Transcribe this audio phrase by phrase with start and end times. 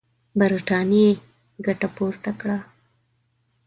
[0.39, 1.09] برټانیې
[1.65, 2.57] ګټه پورته کړه.